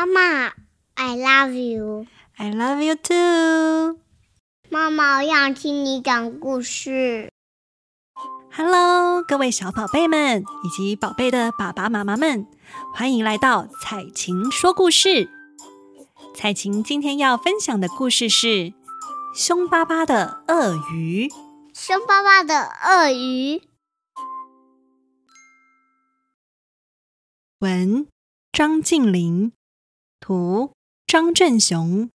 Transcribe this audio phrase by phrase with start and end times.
[0.00, 0.54] 妈妈
[0.94, 2.06] ，I love you.
[2.38, 3.98] I love you too.
[4.70, 7.30] 妈妈，我想听你讲故事。
[8.50, 12.46] Hello，各位小宝贝们以及宝贝的爸爸妈妈们，
[12.94, 15.28] 欢迎来到彩晴说故事。
[16.34, 18.46] 彩晴今天要分享的故事是
[19.34, 21.28] 《凶巴巴的鳄鱼》。
[21.74, 23.60] 凶巴巴的鳄鱼。
[27.58, 28.06] 文：
[28.50, 29.52] 张晋霖，
[30.20, 30.72] 图：
[31.06, 32.10] 张正雄，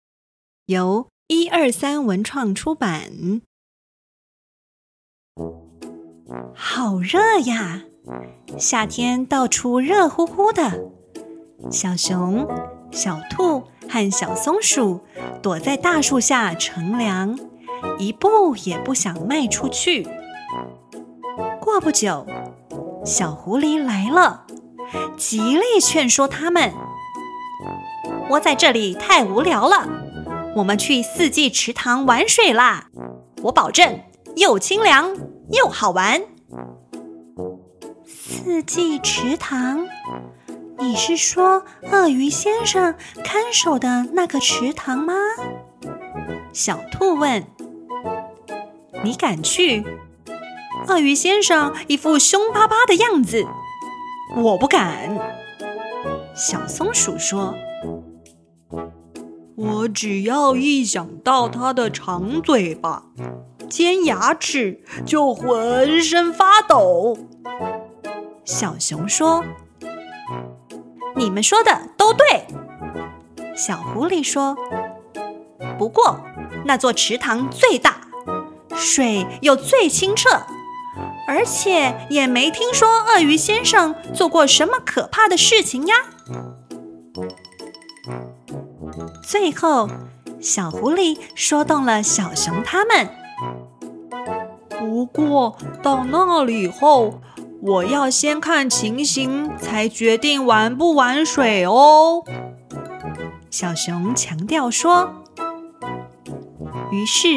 [0.67, 3.41] 由一二三文创出版。
[6.55, 7.85] 好热呀！
[8.59, 10.91] 夏天到处热乎乎的。
[11.71, 12.47] 小熊、
[12.91, 15.01] 小兔和小松鼠
[15.41, 17.39] 躲在大树下乘凉，
[17.99, 20.07] 一步也不想迈出去。
[21.61, 22.27] 过不久，
[23.05, 24.47] 小狐狸来了。
[25.17, 26.73] 极力劝说他们
[28.33, 29.87] ：“窝在这里太无聊了，
[30.57, 32.87] 我们去四季池塘玩水啦！
[33.43, 34.01] 我保证
[34.37, 35.15] 又清凉
[35.51, 36.23] 又好玩。”
[38.07, 39.87] 四季池塘，
[40.79, 45.13] 你是说鳄鱼先生看守的那个池塘吗？
[46.55, 47.45] 小兔问
[49.05, 49.85] ：“你敢去？”
[50.89, 53.45] 鳄鱼先生一副凶巴巴的样子。
[54.39, 55.19] 我不敢，
[56.35, 57.55] 小松鼠说
[59.73, 63.05] ：“我只要一想到它的长嘴巴、
[63.69, 67.17] 尖牙齿，就浑身发抖。”
[68.45, 69.43] 小熊说
[71.17, 72.47] ：“你们说的都对。”
[73.57, 74.57] 小狐狸说
[75.79, 76.21] ：“不过
[76.65, 78.09] 那座池塘最大，
[78.75, 80.29] 水又最清澈。”
[81.29, 85.95] 而且也没听说鳄鱼先生做过什么可怕的事情呀。
[89.23, 89.89] 最后，
[90.41, 93.09] 小狐狸说动了小熊他们。
[94.71, 97.21] 不过到那里后，
[97.61, 102.25] 我要先看情形，才决定玩不玩水哦。
[103.51, 105.23] 小熊强调说。
[106.91, 107.29] 于是，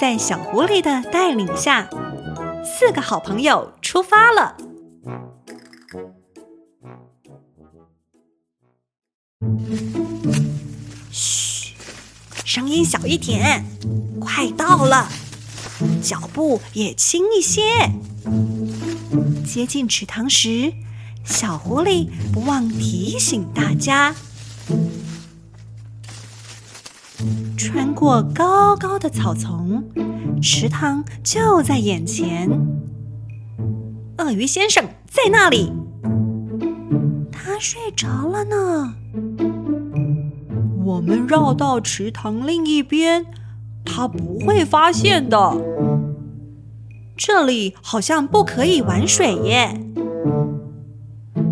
[0.00, 1.88] 在小狐狸的带领下。
[2.64, 4.56] 四个好朋友出发了。
[12.54, 13.64] 声音小一点，
[14.20, 15.08] 快到了，
[16.02, 17.62] 脚步也轻一些。
[19.42, 20.70] 接近池塘时，
[21.24, 24.14] 小狐狸不忘提醒大家：
[27.56, 29.82] 穿过高高的草丛。
[30.42, 32.50] 池塘就在眼前，
[34.18, 35.72] 鳄鱼先生在那里，
[37.32, 38.94] 他睡着了呢。
[40.84, 43.26] 我们绕到池塘另一边，
[43.84, 45.56] 他不会发现的。
[47.16, 49.80] 这里好像不可以玩水耶，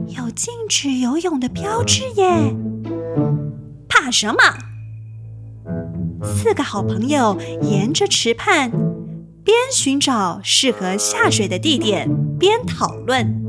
[0.09, 2.55] 有禁止游泳的标志耶。
[3.89, 4.39] 怕什么？
[6.23, 8.71] 四个好朋友沿着池畔，
[9.45, 12.09] 边寻找适合下水的地点，
[12.39, 13.41] 边讨论。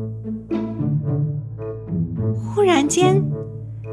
[2.54, 3.24] 忽然间，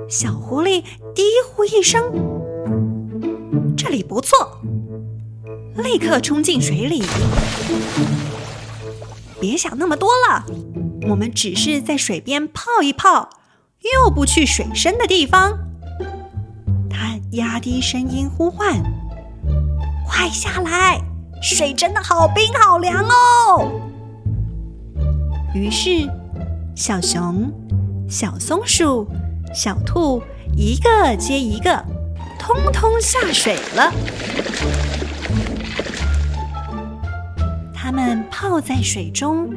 [0.09, 0.83] 小狐狸
[1.15, 2.03] 低呼一声
[3.77, 4.59] ：“这里不错！”
[5.77, 7.03] 立刻冲进水里。
[9.39, 10.47] 别想那么多了，
[11.11, 13.29] 我们只是在水边泡一泡，
[14.05, 15.59] 又不去水深的地方。
[17.33, 18.83] 压低声音呼唤
[20.09, 20.99] ：“快下来！
[21.43, 23.71] 水真的好冰好凉哦！”
[25.55, 26.09] 于是，
[26.75, 27.53] 小熊、
[28.09, 29.07] 小松鼠、
[29.55, 30.23] 小兔
[30.57, 31.85] 一个接一个，
[32.39, 33.93] 通通下水了。
[37.75, 39.49] 他们泡在水中，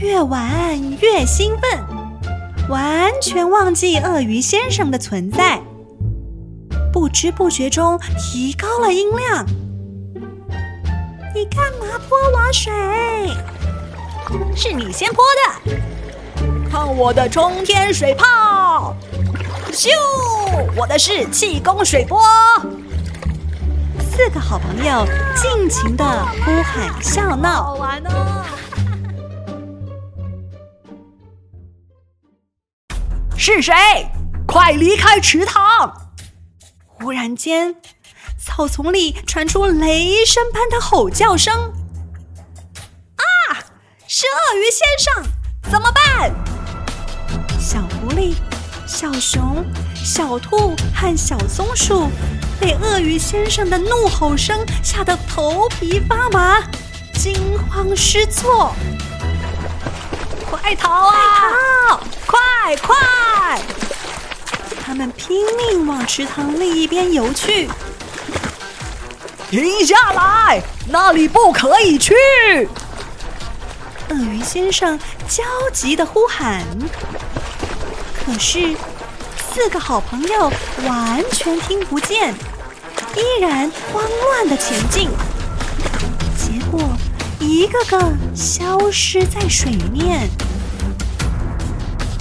[0.00, 5.60] 越玩越兴奋，完全忘记鳄鱼先生的存在。
[6.92, 9.44] 不知不觉中提高了音量。
[11.34, 12.72] 你干嘛泼我水？
[14.54, 15.72] 是你先泼的。
[16.70, 18.65] 看我的冲天水炮！
[19.72, 19.88] 咻！
[20.76, 22.20] 我的是气功水波。
[24.10, 26.04] 四个好朋友尽情的
[26.44, 27.64] 呼喊笑闹。
[27.64, 28.44] 好玩哦！
[33.36, 33.74] 是谁？
[34.46, 36.10] 快离开池塘！
[36.86, 37.76] 忽然间，
[38.38, 41.52] 草丛里传出雷声般的吼叫声。
[43.16, 43.22] 啊！
[44.06, 45.22] 是鳄鱼先生，
[45.70, 46.32] 怎么办？
[47.60, 48.34] 小狐狸
[48.86, 52.08] 小熊、小兔和小松鼠
[52.60, 56.62] 被鳄鱼先生的怒吼声吓得头皮发麻，
[57.14, 57.34] 惊
[57.68, 58.72] 慌失措。
[60.48, 62.00] 快逃啊！
[62.26, 62.86] 快逃！
[62.86, 62.96] 快
[63.56, 63.60] 快！
[64.84, 67.68] 他们拼命往池塘另一边游去。
[69.50, 70.62] 停下来！
[70.88, 72.14] 那里不可以去！
[74.08, 74.96] 鳄鱼先生
[75.28, 75.42] 焦
[75.72, 76.64] 急地呼喊。
[78.26, 78.76] 可是，
[79.54, 80.52] 四个好朋友
[80.84, 82.34] 完全听不见，
[83.14, 85.08] 依然慌乱的前进。
[86.36, 86.80] 结果，
[87.38, 90.28] 一个个消失在水面。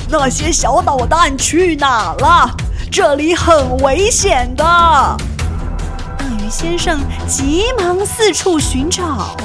[0.07, 2.55] 那些小捣蛋去哪了？
[2.91, 4.63] 这里很危险的。
[4.63, 9.35] 鳄鱼先生急忙四处寻找，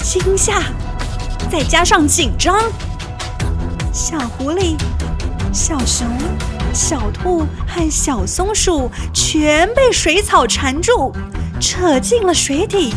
[0.00, 0.62] 惊吓，
[1.50, 2.56] 再加上紧张。
[3.96, 4.76] 小狐狸、
[5.54, 6.06] 小熊、
[6.74, 11.10] 小兔和小松鼠全被水草缠住，
[11.58, 12.92] 扯进了水底。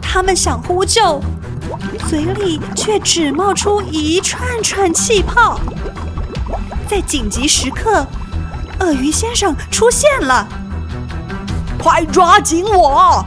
[0.00, 1.20] 他们想呼救，
[2.08, 5.58] 嘴里却只冒出一串串气泡。
[6.88, 8.06] 在紧急时刻，
[8.78, 10.46] 鳄鱼先生出现了，
[11.82, 13.26] 快抓紧我！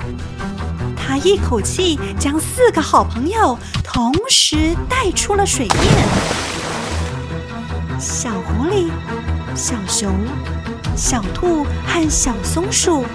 [0.96, 6.53] 他一口气将四个好朋友同时带出了水面。
[8.04, 8.92] 小狐狸、
[9.56, 10.12] 小熊、
[10.94, 13.06] 小兔和小松鼠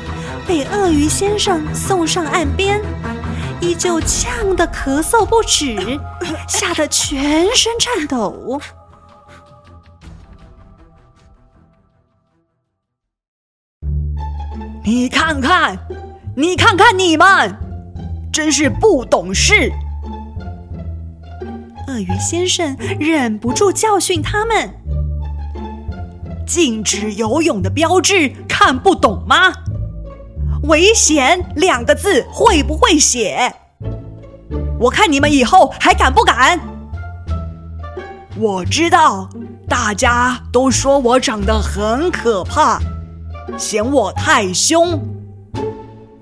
[0.47, 2.81] 被鳄鱼先生送上岸边，
[3.61, 5.77] 依旧呛得咳嗽不止，
[6.49, 8.59] 吓得全身颤抖。
[14.83, 15.79] 你看看，
[16.35, 17.55] 你看看你们，
[18.33, 19.71] 真是不懂事！
[21.89, 24.75] 鳄鱼先生忍不住教训他们
[26.47, 29.51] ：“禁止游泳的标志看不懂吗？
[30.65, 33.55] 危险两个字会不会写？
[34.79, 36.61] 我看你们以后还敢不敢？
[38.37, 39.31] 我知道
[39.67, 42.79] 大家都说我长得很可怕，
[43.57, 45.01] 嫌我太凶。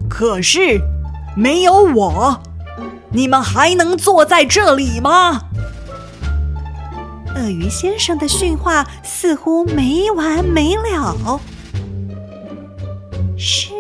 [0.08, 0.80] 可是
[1.34, 2.40] 没有我，
[3.10, 5.42] 你们还能坐在这里吗？”
[7.36, 11.38] 鳄鱼先生的训话似乎没完没了。
[13.36, 13.72] 是，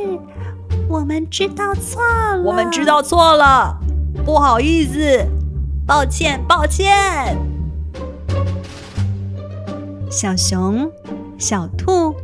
[0.88, 2.42] 我们知道错了。
[2.42, 3.78] 我们知道错了，
[4.26, 5.26] 不好意思，
[5.86, 7.36] 抱歉，抱歉。
[10.10, 10.90] 小熊、
[11.38, 12.14] 小兔、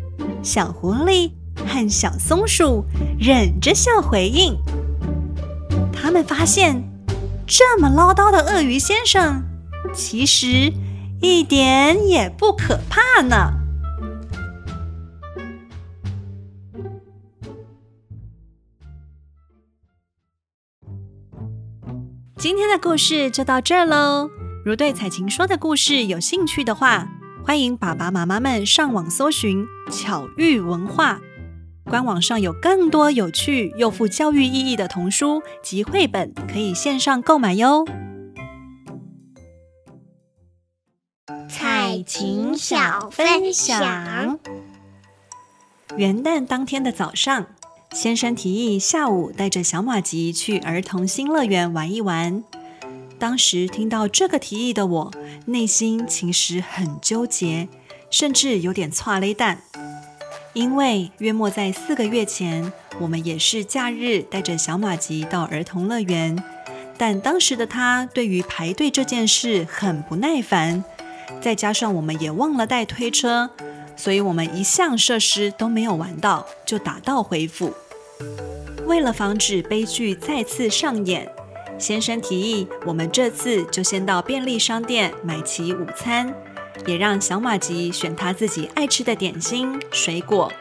[0.43, 1.33] 小狐狸
[1.67, 2.85] 和小松鼠
[3.19, 4.55] 忍着笑回应。
[5.91, 6.85] 他们发现，
[7.47, 9.43] 这么唠叨的鳄鱼先生，
[9.95, 10.71] 其实。
[11.23, 13.53] 一点也不可怕呢。
[22.37, 24.29] 今天的故事就到这儿喽。
[24.65, 27.07] 如对彩琴说的故事有兴趣的话，
[27.45, 31.21] 欢迎爸爸妈妈们上网搜寻“巧育文化”，
[31.89, 37.85] 官网上有更多有趣又富教育意义的童书及绘本，可以线上购买哟。
[41.93, 44.39] 爱情小分享。
[45.99, 47.45] 元旦当天的早上，
[47.93, 52.43] 先生提议下午带着小马吉去儿童新乐园玩一玩。
[53.19, 55.13] 当时听到这个提议的我，
[55.45, 57.69] 内心其实很纠结，
[58.11, 59.55] 甚至有点剉咧等。
[60.55, 66.43] 因为约莫在四个月前，我们也是假日带着小马吉到儿童乐园，
[66.97, 70.83] 但当时的他对于排队这件事很不耐烦。
[71.41, 73.51] 再加上我们也忘了带推车，
[73.97, 77.73] 所以我们一项设施都没有玩到，就打道回府。
[78.87, 81.31] 为了防止悲剧再次上演，
[81.79, 86.33] 先生提议我们这次就先到便利商店买齐午餐，
[86.87, 90.53] 也让小马吉选他自己爱吃的点心、水果，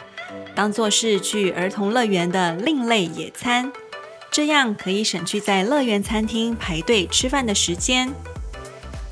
[0.55, 3.71] 当做是去儿童乐园的另类野餐，
[4.31, 8.13] 这样可以省去在乐园餐厅排队吃饭的时间。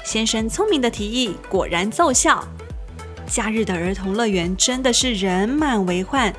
[0.10, 2.44] 先生聪明的提议果然奏效。
[3.28, 6.34] 假日的儿童乐园真的是人满为患，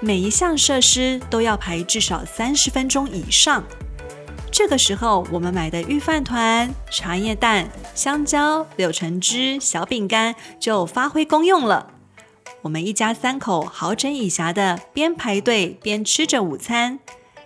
[0.00, 3.62] 每一项设施都要排至少三十分钟以上。
[4.50, 11.92] 这个时候，我们买的御饭团、茶叶蛋、香蕉、柳橙汁、小饼干就发挥功用了。
[12.62, 16.98] 我们一家三口好整以暇的边排队边吃着午餐，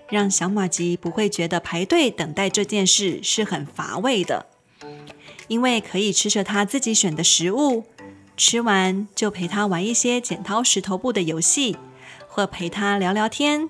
[0.08, 4.46] 让小马吉不会觉得排队等待这件事是很乏味的。
[5.48, 7.84] 因为可以吃着他自己选的食物，
[8.36, 11.76] 吃完就陪他玩一些剪刀石头布的游戏，
[12.28, 13.68] 或陪他聊聊天。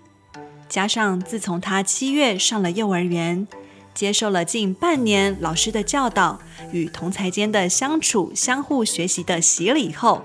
[0.69, 3.47] 加上自从他七月上了幼儿园，
[3.95, 6.41] 接受了近半年老师的教导
[6.73, 10.23] 与同才间的相处、相互学习的洗礼后，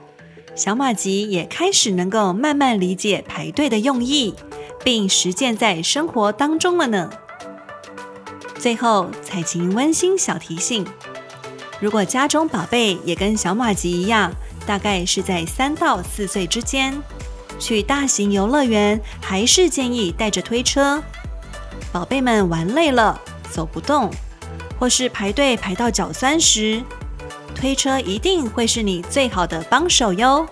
[0.56, 4.34] 小马吉也开始能够慢慢理解排队的用意，
[4.84, 7.12] 并实践在生活当中了呢。
[8.58, 10.86] 最后，采晴温馨小提醒：
[11.82, 14.32] 如果家中宝贝也跟小马吉一样，
[14.68, 16.96] 大概是在三到四岁之间，
[17.58, 21.02] 去大型游乐园还是建议带着推车。
[21.92, 23.20] 宝贝们玩累了，
[23.50, 24.12] 走不动，
[24.80, 26.84] 或是排队排到脚酸时，
[27.56, 30.48] 推车一定会是你最好的帮手哟。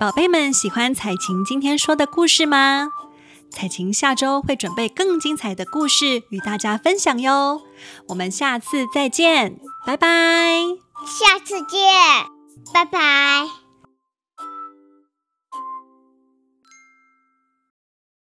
[0.00, 2.88] 宝贝们喜欢采琴今天说的故事吗？
[3.50, 7.62] 彩琴下周会准备更精彩的故事与大家分享哟。
[8.08, 10.62] 我们下次再见，拜拜。
[11.06, 11.80] 下次见，
[12.72, 13.65] 拜拜。